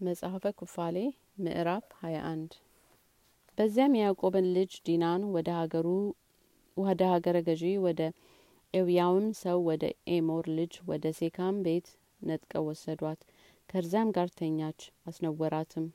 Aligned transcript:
መጽሐፈ 0.00 0.44
ኩፋሌ 0.58 0.96
ምዕራፍ 1.38 1.86
ሀያ 1.98 2.18
አንድ 2.28 2.52
በዚያም 3.58 3.96
የያዕቆብን 3.96 4.46
ልጅ 4.54 4.72
ዲናን 4.86 5.22
ወደ 5.34 5.48
ሀገሩ 5.58 5.88
ወደ 6.76 7.00
ሀገረ 7.10 7.36
ገዢ 7.48 7.64
ወደ 7.84 8.00
ኤውያውም 8.74 9.26
ሰው 9.40 9.58
ወደ 9.68 9.84
ኤሞር 10.08 10.46
ልጅ 10.58 10.74
ወደ 10.86 11.12
ሴካም 11.18 11.56
ቤት 11.62 11.88
ነጥቀው 12.22 12.64
ወሰዷት። 12.68 13.20
ከዚያም 13.68 14.12
ጋር 14.16 14.28
ተኛች፣ 14.38 14.80
አስነወራትም። 15.06 15.86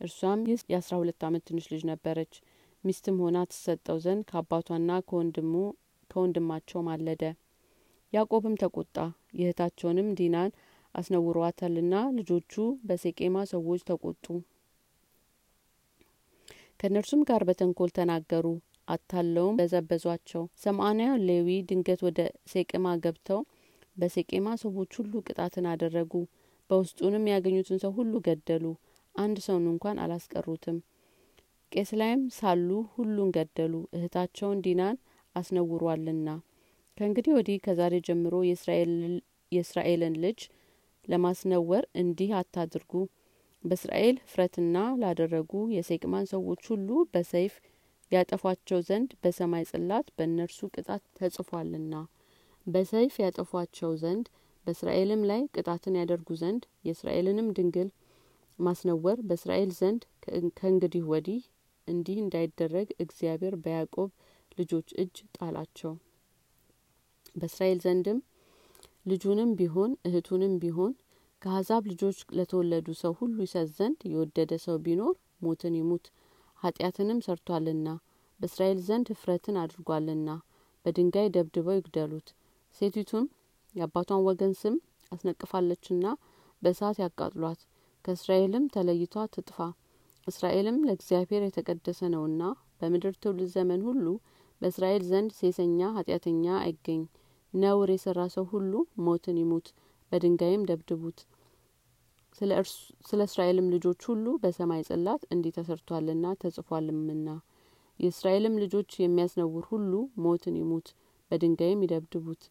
እርሷም 0.00 0.40
የአስራ 0.70 0.94
ሁለት 0.96 1.22
አመት 1.28 1.44
ትንሽ 1.48 1.66
ልጅ 1.72 1.84
ነበረች። 1.92 2.34
ሚስትም 2.84 3.18
ሆና 3.22 3.46
ትሰጠው 3.50 3.98
ዘንድ 4.04 4.24
ከአባቷና 4.30 5.00
ከወንድሙ 5.08 5.54
ከወንድማቸው 6.10 6.82
ማለደ። 6.82 7.22
ያዕቆብም 8.12 8.56
ተቆጣ፣ 8.62 8.96
የእህታቸውንም 9.34 10.08
ዲናን 10.14 10.50
አስነውሯታልና 10.94 11.94
ልጆቹ 12.16 12.52
በሴቄማ 12.86 13.36
ሰዎች 13.52 13.80
ተቆጡ። 13.88 14.26
ከእነርሱም 16.80 17.20
ጋር 17.28 17.42
በተንኮል 17.48 17.90
ተናገሩ፣ 17.96 18.46
አታለውም 18.88 19.58
በዘበዟቸው። 19.58 20.42
ሰምአንያ 20.64 21.10
ሌዊ 21.26 21.48
ድንገት 21.68 22.00
ወደ 22.06 22.20
ሴቄማ 22.52 22.86
ገብተው 23.04 23.40
በሴቄማ 23.96 24.48
ሰዎች 24.62 24.90
ሁሉ 24.98 25.12
ቅጣትን 25.26 25.66
አደረጉ። 25.72 26.12
በውስጡንም 26.70 27.24
ያገኙትን 27.32 27.78
ሰው 27.82 27.92
ሁሉ 27.98 28.12
ገደሉ፣ 28.26 28.64
አንድ 29.14 29.38
ሰውን 29.46 29.66
እንኳን 29.72 30.00
አላስቀሩትም። 30.04 30.78
ቄስ 31.72 31.90
ላይም 32.00 32.22
ሳሉ 32.36 32.68
ሁሉን 32.94 33.30
ገደሉ፣ 33.36 33.74
እህታቸውን 33.96 34.58
ዲናን 34.64 34.96
አስነውሯልና። 35.36 36.28
ከእንግዲህ 36.98 37.32
ወዲህ 37.36 37.56
ከዛሬ 37.64 37.94
ጀምሮ 38.08 38.34
የእስራኤልን 39.52 40.14
ልጅ 40.24 40.40
ለማስነወር 41.04 41.84
እንዲህ 42.00 42.30
አታድርጉ። 42.38 42.92
በእስራኤል 43.64 44.16
ፍረትና 44.30 44.76
ላደረጉ 45.00 45.52
የሴቅማን 45.74 46.26
ሰዎች 46.32 46.62
ሁሉ 46.72 46.88
በሰይፍ 47.12 47.54
ያጠፏቸው 48.12 48.80
ዘንድ 48.88 49.10
በሰማይ 49.22 49.64
ጽላት 49.70 50.06
በእነርሱ 50.16 50.58
ቅጣት 50.74 51.02
ተጽፏልና 51.18 51.94
በሰይፍ 52.66 53.14
ያጠፏቸው 53.24 53.92
ዘንድ 54.02 54.26
በእስራኤልም 54.66 55.22
ላይ 55.30 55.40
ቅጣትን 55.54 55.96
ያደርጉ 56.00 56.28
ዘንድ 56.42 56.62
የእስራኤልንም 56.86 57.48
ድንግል 57.56 57.88
ማስነወር 58.58 59.18
በእስራኤል 59.28 59.70
ዘንድ 59.78 60.02
ከእንግዲህ 60.58 61.02
ወዲህ 61.12 61.40
እንዲህ 61.88 62.18
እንዳይደረግ 62.22 62.88
እግዚአብሔር 63.04 63.54
በያዕቆብ 63.64 64.10
ልጆች 64.58 64.88
እጅ 65.02 65.16
ጣላቸው። 65.36 65.92
በእስራኤል 67.34 67.78
ዘንድም 67.84 68.18
ልጁንም 69.06 69.50
ቢሆን 69.58 69.90
እህቱንም 70.08 70.52
ቢሆን 70.60 70.92
ከአሕዛብ 71.42 71.82
ልጆች 71.90 72.18
ለተወለዱ 72.36 72.86
ሰው 73.00 73.12
ሁሉ 73.18 73.36
ይሰጥ 73.44 73.66
ዘንድ 73.74 74.00
የወደደ 74.10 74.52
ሰው 74.62 74.76
ቢኖር 74.84 75.14
ሞትን 75.44 75.74
ይሙት፣ 75.78 76.04
ኃጢአትንም 76.58 77.18
ሰርቷልና 77.26 77.88
በእስራኤል 78.40 78.78
ዘንድ 78.86 79.08
እፍረትን 79.14 79.56
አድርጓልና 79.62 80.30
በድንጋይ 80.84 81.28
ደብድበው 81.34 81.76
ይግደሉት። 81.78 82.28
ሴቲቱም 82.74 83.26
የአባቷን 83.74 84.24
ወገን 84.28 84.54
ስም 84.60 84.76
አስነቅፋለችና 85.12 86.04
በእሳት 86.62 86.98
ያቃጥሏት፣ 87.02 87.60
ከእስራኤልም 88.04 88.64
ተለይቷ 88.74 89.24
ትጥፋ። 89.34 89.58
እስራኤልም 90.26 90.78
ለእግዚአብሔር 90.86 91.42
የተቀደሰ 91.44 92.00
ነውና 92.14 92.42
በምድር 92.80 93.14
ትውልድ 93.22 93.50
ዘመን 93.54 93.82
ሁሉ 93.88 94.06
በእስራኤል 94.60 95.04
ዘንድ 95.10 95.30
ሴሰኛ 95.38 95.80
ኃጢአተኛ 95.96 96.46
አይገኝ። 96.62 97.02
ነውር 97.54 97.90
የሰራ 97.92 98.20
ሰው 98.34 98.44
ሁሉ 98.52 98.72
ሞትን 99.06 99.36
ይሙት፣ 99.42 99.66
በድንጋይም 100.12 100.66
ደብድቡት። 100.68 101.18
ስለ 103.08 103.20
እስራኤልም 103.24 103.66
ልጆች 103.74 104.00
ሁሉ 104.08 104.26
በሰማይ 104.42 104.82
ጽላት 104.88 105.22
እንዲህ 105.30 105.52
ተሰርቷልና 105.58 106.34
ተጽፏልምና 106.40 107.28
የእስራኤልም 108.00 108.54
ልጆች 108.62 108.90
የሚያስነውር 109.00 109.64
ሁሉ 109.70 109.92
ሞትን 110.24 110.56
ይሙት፣ 110.60 110.88
በድንጋይም 111.30 111.84
ይደብድቡት። 111.84 112.42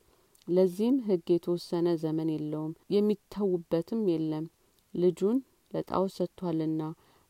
ለዚህም 0.48 0.98
ሕግ 1.08 1.28
የተወሰነ 1.34 1.88
ዘመን 2.02 2.30
የለውም፣ 2.34 2.74
የሚተዉበትም 2.96 4.02
የለም። 4.12 4.46
ልጁን 4.94 5.38
ለጣዖት 5.74 6.12
ሰጥቷልና 6.18 6.82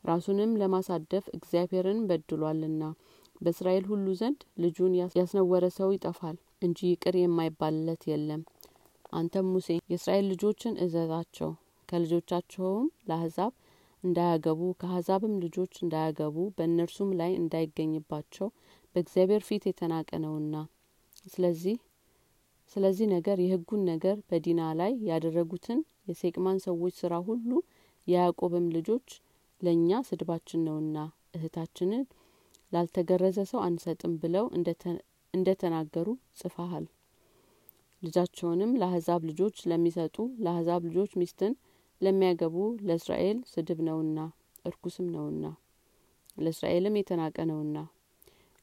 ራሱንም 0.03 0.51
ለማሳደፍ 0.61 1.25
እግዚአብሔርን 1.37 1.99
በድሏልና 2.07 2.83
በእስራኤል 3.41 3.85
ሁሉ 3.91 4.07
ዘንድ 4.19 4.41
ልጁን 4.63 4.93
ያስነወረ 5.17 5.65
ሰው 5.77 5.89
ይጠፋል 5.95 6.35
እንጂ 6.63 6.79
ይቅር 6.89 7.15
የማይባልለት 7.19 8.03
የለም። 8.09 8.41
አንተም 9.13 9.47
ሙሴ 9.53 9.69
የእስራኤል 9.85 10.25
ልጆችን 10.31 10.79
እዘዛቸው፣ 10.83 11.49
ከልጆቻቸውም 11.89 12.87
ለአሕዛብ 13.09 13.51
እንዳያገቡ 14.03 14.61
ከአሕዛብም 14.79 15.33
ልጆች 15.43 15.73
እንዳያገቡ 15.83 16.37
በእነርሱም 16.55 17.11
ላይ 17.19 17.31
እንዳይገኝባቸው 17.39 18.47
በእግዚአብሔር 18.95 19.43
ፊት 19.47 19.63
የተናቀ 19.69 20.09
ነውና። 20.23 20.55
ስለዚህ 21.25 21.75
ስለዚህ 22.75 23.07
ነገር 23.13 23.37
የሕጉን 23.41 23.81
ነገር 23.89 24.17
በዲና 24.29 24.61
ላይ 24.79 24.91
ያደረጉትን 25.09 25.79
የሴቅማን 26.09 26.57
ሰዎች 26.65 26.93
ስራ 27.01 27.13
ሁሉ 27.27 27.49
የያዕቆብም 28.07 28.67
ልጆች 28.75 29.07
ለእኛ 29.61 29.99
ስድባችን 30.07 30.63
ነውና 30.67 30.97
እህታችንን 31.37 32.03
ላልተገረዘ 32.71 33.39
ሰው 33.51 33.59
አንሰጥም 33.67 34.13
ብለው 34.23 34.45
እንደ 35.33 35.49
ተናገሩ 35.61 36.07
ጽፈሃል። 36.39 36.85
ልጃቸውንም 38.01 38.71
ለአሕዛብ 38.79 39.21
ልጆች 39.29 39.57
ለሚሰጡ 39.69 40.15
ለአሕዛብ 40.43 40.81
ልጆች 40.87 41.11
ሚስትን 41.21 41.53
ለሚያገቡ 42.01 42.55
ለእስራኤል 42.87 43.37
ስድብ 43.51 43.79
ነውና 43.87 44.19
እርኩስም 44.65 45.07
ነውና 45.13 45.45
ለእስራኤልም 46.37 46.97
የተናቀ 46.99 47.37
ነውና። 47.49 47.77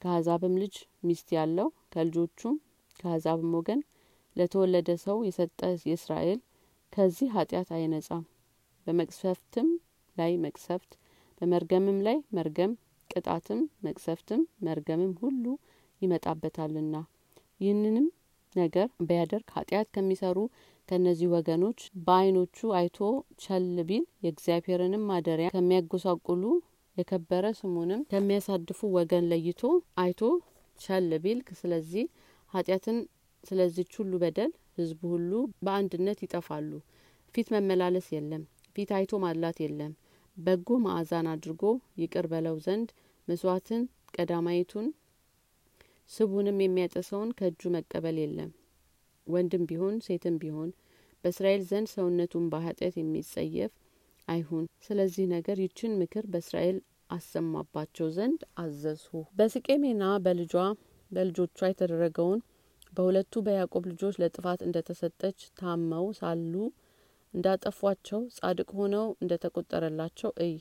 ከአሕዛብም 0.02 0.54
ልጅ 0.62 0.74
ሚስት 1.04 1.28
ያለው 1.36 1.68
ከልጆቹም 1.92 2.54
ከአሕዛብም 3.00 3.52
ወገን 3.58 3.80
ለተወለደ 4.36 4.90
ሰው 5.04 5.18
የሰጠ 5.26 5.58
የእስራኤል 5.84 6.38
ከዚህ 6.92 7.28
ኃጢአት 7.34 7.68
አይነጻም። 7.76 8.24
በመቅሰፍትም 8.86 9.68
ላይ 10.16 10.32
መቅሰፍት፣ 10.44 10.92
በመርገምም 11.40 11.98
ላይ 12.06 12.16
መርገም፣ 12.36 12.72
ቅጣትም 13.10 13.60
መቅሰፍትም 13.84 14.40
መርገምም 14.66 15.12
ሁሉ 15.22 15.44
ይመጣበታልና። 16.02 16.94
ይህንንም 17.60 18.06
ነገር 18.54 18.88
ቢያደርግ 19.08 19.46
ኃጢአት 19.56 19.88
ከሚሰሩ 19.94 20.38
ከእነዚህ 20.88 21.28
ወገኖች 21.34 21.80
በዓይኖቹ 22.06 22.58
አይቶ 22.78 22.98
ቸል 23.42 23.66
ቢል 23.88 24.04
የእግዚአብሔርንም 24.24 25.04
ማደሪያ 25.10 25.48
ከሚያጎሳቁሉ 25.54 26.44
የከበረ 26.96 27.46
ስሙንም 27.58 28.00
ከሚያሳድፉ 28.10 28.80
ወገን 28.96 29.26
ለይቶ 29.32 29.60
አይቶ 30.02 30.20
ቸል 30.78 31.10
ቢል 31.24 31.40
ስለዚህ 31.60 32.06
ኃጢአትን 32.52 32.98
ስለዚች 33.44 33.92
ሁሉ 34.00 34.12
በደል 34.22 34.50
ሕዝቡ 34.78 35.00
ሁሉ 35.12 35.32
በአንድነት 35.64 36.18
ይጠፋሉ። 36.24 36.70
ፊት 37.34 37.48
መመላለስ 37.54 38.06
የለም፣ 38.14 38.42
ፊት 38.76 38.90
አይቶ 38.96 39.12
ማድላት 39.24 39.58
የለም። 39.64 39.92
በጎ 40.36 40.78
መዓዛን 40.84 41.26
አድርጎ 41.32 41.62
ይቅር 42.02 42.26
በለው 42.32 42.56
ዘንድ 42.66 42.88
መስዋዕትን 43.28 43.82
ቀዳማይቱን 44.14 44.86
ስቡንም 46.10 46.58
የሚያጠሰውን 46.62 47.30
ከእጁ 47.38 47.70
መቀበል 47.74 48.16
የለም። 48.20 48.50
ወንድም 49.26 49.64
ቢሆን 49.70 49.96
ሴትም 50.06 50.36
ቢሆን 50.42 50.70
በእስራኤል 51.24 51.62
ዘንድ 51.68 51.88
ሰውነቱን 51.94 52.44
በኃጢአት 52.52 52.94
የሚጸየፍ 52.98 53.72
አይሁን። 54.28 54.64
ስለዚህ 54.86 55.24
ነገር 55.34 55.58
ይችን 55.64 55.98
ምክር 56.00 56.24
በእስራኤል 56.32 56.78
አሰማባቸው 57.10 58.08
ዘንድ 58.16 58.40
አዘዝሁ። 58.62 59.12
በስቄሜና 59.38 60.04
በልጇ 60.24 60.54
በልጆቿ 61.10 61.58
የተደረገውን 61.70 62.40
በሁለቱ 62.92 63.42
በያዕቆብ 63.46 63.84
ልጆች 63.90 64.14
ለጥፋት 64.22 64.60
እንደ 64.66 64.78
ተሰጠች 64.88 65.40
ታመው 65.58 66.06
ሳሉ 66.18 66.54
እንዳጠፏቸው 67.34 68.20
ጻድቅ 68.36 68.68
ሆነው 68.78 69.06
እንደ 69.22 69.32
ተቆጠረላቸው 69.42 70.30
እይ። 70.46 70.54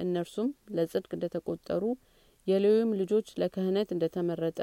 እነርሱም 0.00 0.48
ለጽድቅ 0.76 1.10
እንደ 1.16 1.26
ተቆጠሩ 1.34 1.82
የሌዊም 2.46 2.90
ልጆች 3.00 3.26
ለክህነት 3.40 3.88
እንደ 3.94 4.04
ተመረጠ 4.14 4.60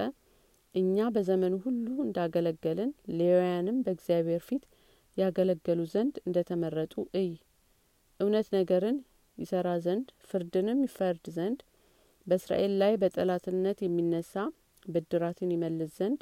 እኛ 0.76 1.08
በዘመኑ 1.14 1.54
ሁሉ 1.64 1.86
እንዳገለገልን 2.04 2.90
ሌዋውያንም 3.18 3.78
በእግዚአብሔር 3.86 4.42
ፊት 4.48 4.64
ያገለገሉ 5.18 5.80
ዘንድ 5.94 6.16
እንደ 6.26 6.38
ተመረጡ 6.50 6.94
እይ። 7.20 7.30
እውነት 8.20 8.48
ነገርን 8.56 8.98
ይሰራ 9.38 9.68
ዘንድ 9.86 10.08
ፍርድንም 10.30 10.80
ይፈርድ 10.86 11.26
ዘንድ 11.36 11.60
በእስራኤል 12.28 12.74
ላይ 12.82 12.94
በጠላትነት 13.02 13.78
የሚነሳ 13.84 14.34
ብድራትን 14.86 15.52
ይመልስ 15.56 15.92
ዘንድ 15.98 16.22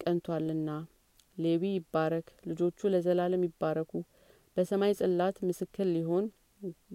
ቀንቷልና። 0.00 0.70
ሌዊ 1.36 1.64
ይባረክ፣ 1.74 2.28
ልጆቹ 2.48 2.88
ለዘላለም 2.92 3.42
ይባረኩ። 3.48 3.92
በሰማይ 4.56 4.92
ጽላት 5.00 5.36
ምስክር 5.48 5.86
ሊሆን 5.92 6.24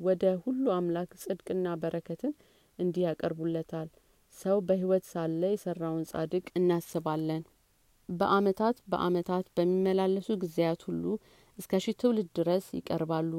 ወደ 0.06 0.24
ሁሉ 0.44 0.64
አምላክ 0.78 1.12
ጽድቅና 1.22 1.68
በረከትን 1.82 2.34
እንዲህ 2.80 3.04
ያቀርቡለታል። 3.08 3.90
ሰው 4.38 4.58
በሕይወት 4.68 5.04
ሳለ 5.10 5.42
የሰራውን 5.52 6.04
ጻድቅ 6.12 6.46
እናስባለን። 6.60 7.44
በአመታት 8.10 8.78
በአመታት 8.92 9.46
በሚመላለሱ 9.56 10.30
ጊዜያት 10.42 10.82
ሁሉ 10.88 11.04
እስከ 11.58 11.80
ሺህ 11.84 11.96
ትውልድ 12.02 12.30
ድረስ 12.40 12.66
ይቀርባሉ። 12.78 13.32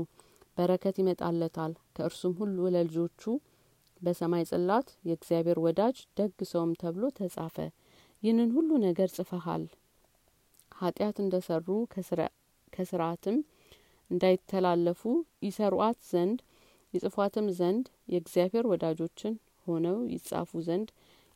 በረከት 0.56 0.96
ይመጣለታል 1.00 1.72
ከእርሱም 1.96 2.34
ሁሉ 2.40 2.58
ለልጆቹ 2.74 3.22
በሰማይ 4.00 4.44
ጽላት 4.50 4.88
የእግዚአብሔር 5.08 5.58
ወዳጅ 5.64 5.96
ደግ 6.18 6.36
ሰውም 6.50 6.72
ተብሎ 6.82 7.04
ተጻፈ 7.18 7.56
ይህንን 8.22 8.50
ሁሉ 8.56 8.70
ነገር 8.84 9.08
ጽፈሃል 9.16 9.64
ኃጢአት 10.72 11.16
እንደ 11.24 11.34
ሰሩ 11.48 11.66
ከስርአትም 12.72 13.36
እንዳይተላለፉ 14.10 15.02
ይሰሩአት 15.46 15.98
ዘንድ 16.10 16.38
ይጽፏትም 16.94 17.46
ዘንድ 17.58 17.84
የእግዚአብሔር 18.12 18.64
ወዳጆችን 18.72 19.34
ሆነው 19.66 19.98
ይጻፉ 20.12 20.60
ዘንድ 20.66 20.88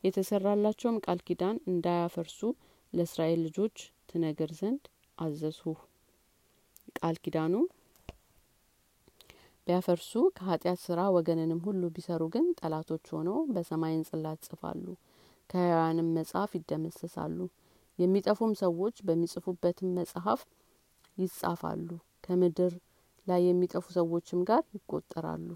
የተሰራላቸውም 0.03 0.97
ቃል 1.05 1.19
ኪዳን 1.27 1.57
እንዳያፈርሱ 1.71 2.39
ለእስራኤል 2.93 3.39
ልጆች 3.47 3.75
ትነግር 4.09 4.51
ዘንድ 4.59 4.83
አዘዝሁ። 5.17 5.73
ቃል 6.99 7.17
ኪዳኑ 7.23 7.53
ቢያፈርሱ 9.67 10.21
ከኃጢአት 10.37 10.79
ስራ 10.85 10.99
ወገንንም 11.15 11.59
ሁሉ 11.65 11.81
ቢሰሩ 11.95 12.21
ግን 12.35 12.45
ጠላቶች 12.59 13.05
ሆነው 13.15 13.37
በሰማይን 13.49 14.03
ጽላት 14.09 14.39
ጽፋሉ 14.47 14.85
ከህያዋንም 15.49 16.09
መጽሐፍ 16.17 16.51
ይደመሰሳሉ። 16.57 17.37
የሚጠፉም 17.99 18.53
ሰዎች 18.61 18.97
በሚጽፉበትም 19.07 19.95
መጽሐፍ 19.97 20.41
ይጻፋሉ 21.17 21.87
ከምድር 22.23 22.73
ላይ 23.27 23.41
የሚጠፉ 23.47 23.85
ሰዎችም 23.97 24.41
ጋር 24.49 24.63
ይቆጠራሉ 24.75 25.47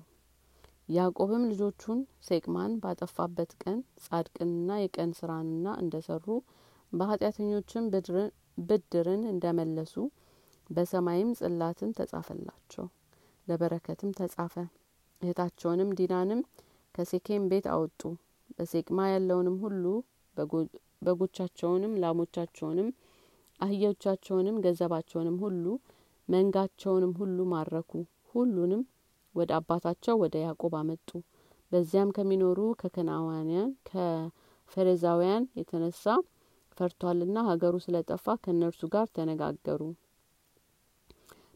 ያዕቆብም 0.89 1.43
ልጆቹን 1.49 1.99
ሴቅማን 2.27 2.71
ባጠፋበት 2.81 3.51
ቀን 3.61 3.77
ጻድቅንና 4.03 4.69
የቀን 4.79 5.11
ስራንና 5.19 5.67
እንደ 5.81 5.95
ሰሩ 6.07 6.25
በኃጢአተኞችም 6.91 7.85
ብድርን 8.67 9.21
እንደመለሱ 9.31 9.93
በሰማይም 10.69 11.31
ጽላትን 11.39 11.91
ተጻፈላቸው 11.97 12.85
ለበረከትም 13.47 14.11
ተጻፈ። 14.19 14.53
እህታቸውንም 15.21 15.89
ዲናንም 15.97 16.41
ከሴኬም 16.95 17.47
ቤት 17.51 17.65
አወጡ። 17.73 18.01
በሴቅማ 18.57 19.07
ያለውንም 19.11 19.57
ሁሉ 19.63 19.85
በጎቻቸውንም 21.05 21.93
ላሞቻቸውንም 22.03 22.89
አህዮቻቸውንም 23.59 24.57
ገንዘባቸውንም 24.65 25.37
ሁሉ 25.43 25.65
መንጋቸውንም 26.27 27.13
ሁሉ 27.19 27.39
ማረኩ። 27.51 27.91
ሁሉንም 28.35 28.81
ወደ 29.35 29.51
አባታቸው 29.57 30.15
ወደ 30.23 30.35
ያዕቆብ 30.43 30.73
አመጡ። 30.79 31.09
በዚያም 31.71 32.09
ከሚኖሩ 32.15 32.59
ከከናዋንያን 32.81 33.69
ከፈሬዛውያን 33.89 35.45
የተነሳ 35.59 36.03
ፈርቷልና 36.77 37.37
ሀገሩ 37.49 37.75
ስለጠፋ 37.83 38.35
ከእነርሱ 38.43 38.81
ጋር 38.93 39.07
ተነጋገሩ። 39.15 39.81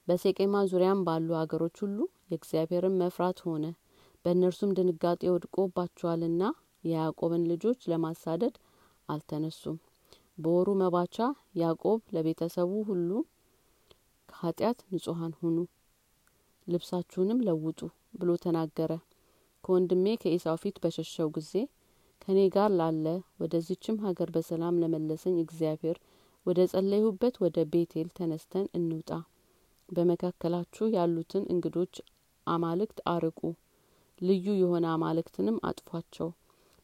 በሴቄማ 0.08 0.56
ዙሪያም 0.72 1.00
ባሉ 1.08 1.30
ሀገሮች 1.40 1.78
ሁሉ 1.84 1.98
የእግዚአብሔርን 2.32 3.00
መፍራት 3.02 3.40
ሆነ። 3.46 3.66
በእነርሱም 4.26 4.74
ድንጋጤ 4.78 5.22
ወድቆባቸዋልና 5.34 6.44
የያዕቆብን 6.84 7.44
ልጆች 7.52 7.80
ለማሳደድ 7.92 8.56
አልተነሱም። 9.10 9.78
በወሩ 10.38 10.70
መባቻ 10.82 11.16
ያዕቆብ 11.60 12.00
ለቤተሰቡ 12.16 12.72
ሁሉ 12.90 13.10
ከኃጢአት 14.30 14.80
ንጹሀን 14.92 15.34
ሁኑ 15.40 15.58
ልብሳችሁንም 16.68 17.44
ለውጡ 17.48 17.80
ብሎ 18.20 18.30
ተናገረ። 18.44 18.92
ከወንድሜ 19.64 20.06
ከኢሳው 20.22 20.58
ፊት 20.62 20.78
በሸሸው 20.84 21.30
ጊዜ 21.38 21.54
ከእኔ 22.22 22.40
ጋር 22.54 22.70
ላለ 22.80 23.06
ወደዚችም 23.42 23.98
ሀገር 24.06 24.30
በሰላም 24.36 24.80
ለመለሰኝ 24.84 25.36
እግዚአብሔር 25.44 25.98
ወደ 26.46 26.60
ጸለይሁበት 26.72 27.36
ወደ 27.44 27.58
ቤቴል 27.72 28.08
ተነስተን 28.18 28.66
እንውጣ። 28.78 29.10
በመካከላችሁ 29.90 30.86
ያሉትን 30.96 31.44
እንግዶች 31.54 31.96
አማልክት 32.48 33.00
አርቁ። 33.12 33.40
ልዩ 34.22 34.46
የሆነ 34.60 34.86
አማልክትንም 34.94 35.58
አጥፏቸው። 35.70 36.30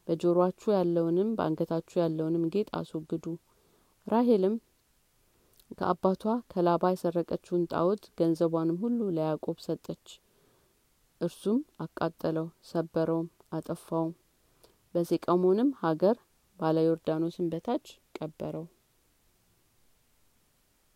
በጆሮአችሁ 0.08 0.68
ያለውንም 0.76 1.28
በአንገታችሁ 1.36 1.96
ያለውንም 2.02 2.44
ጌጥ 2.54 2.68
አስወግዱ። 2.78 3.26
ራሄልም 4.06 4.54
ከአባቷ 5.78 6.22
ከላባ 6.52 6.90
የሰረቀችውን 6.92 7.64
ጣዖት 7.72 8.04
ገንዘቧንም 8.18 8.78
ሁሉ 8.82 9.00
ለያዕቆብ 9.16 9.58
ሰጠች። 9.64 10.06
እርሱም 11.20 11.60
አቃጠለው 11.80 12.46
ሰበረውም 12.64 13.28
አጠፋውም። 13.52 14.14
በሴቀሞንም 14.94 15.70
ሀገር 15.82 16.16
ባለ 16.58 16.78
ዮርዳኖስን 16.86 17.46
በታች 17.52 17.86
ቀበረው 18.18 18.66